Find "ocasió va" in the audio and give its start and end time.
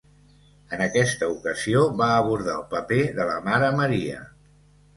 1.33-2.09